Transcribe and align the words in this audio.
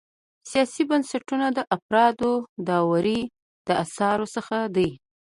سیاسي 0.51 0.83
بنسټونه 0.89 1.45
د 1.51 1.59
فرهاد 1.85 2.21
داوري 2.67 3.21
د 3.67 3.69
اثارو 3.83 4.25
څخه 4.35 4.57
دی. 4.75 4.89